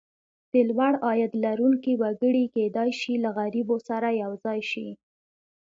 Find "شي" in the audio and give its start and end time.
2.99-3.13, 4.71-4.87